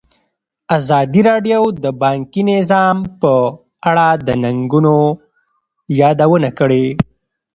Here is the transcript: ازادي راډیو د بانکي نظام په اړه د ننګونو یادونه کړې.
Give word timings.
ازادي 0.77 1.21
راډیو 1.29 1.61
د 1.83 1.85
بانکي 2.01 2.41
نظام 2.51 2.97
په 3.21 3.33
اړه 3.89 4.07
د 4.27 4.29
ننګونو 4.43 4.95
یادونه 6.01 6.49
کړې. 6.59 6.85